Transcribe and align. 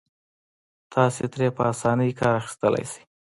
تاسې 0.93 1.25
ترې 1.33 1.47
په 1.57 1.63
اسانۍ 1.71 2.11
کار 2.19 2.33
اخيستلای 2.41 2.85
شئ. 2.91 3.01